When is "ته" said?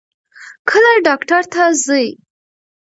1.53-1.63